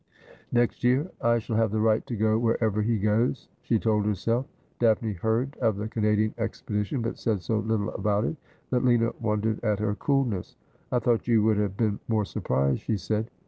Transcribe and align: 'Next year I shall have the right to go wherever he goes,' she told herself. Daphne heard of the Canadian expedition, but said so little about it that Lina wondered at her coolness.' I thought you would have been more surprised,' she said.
'Next 0.51 0.83
year 0.83 1.11
I 1.21 1.37
shall 1.37 1.57
have 1.57 1.69
the 1.69 1.79
right 1.79 2.03
to 2.07 2.15
go 2.15 2.39
wherever 2.39 2.81
he 2.81 2.97
goes,' 2.97 3.49
she 3.61 3.77
told 3.77 4.03
herself. 4.07 4.47
Daphne 4.79 5.13
heard 5.13 5.55
of 5.57 5.77
the 5.77 5.87
Canadian 5.87 6.33
expedition, 6.39 7.03
but 7.03 7.19
said 7.19 7.43
so 7.43 7.59
little 7.59 7.89
about 7.89 8.25
it 8.25 8.35
that 8.71 8.83
Lina 8.83 9.11
wondered 9.21 9.63
at 9.63 9.77
her 9.77 9.93
coolness.' 9.93 10.55
I 10.91 10.97
thought 10.97 11.27
you 11.27 11.43
would 11.43 11.57
have 11.57 11.77
been 11.77 11.99
more 12.07 12.25
surprised,' 12.25 12.81
she 12.81 12.97
said. 12.97 13.29